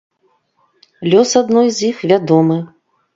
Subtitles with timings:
[1.13, 2.57] Лёс адной з іх вядомы.